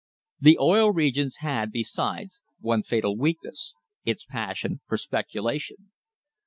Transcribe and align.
The 0.39 0.57
Oil 0.57 0.91
Regions 0.91 1.35
had, 1.41 1.71
besides, 1.71 2.41
one 2.59 2.81
fatal 2.81 3.15
weakness 3.15 3.75
its 4.03 4.25
passion 4.25 4.81
for 4.87 4.97
speculation. 4.97 5.91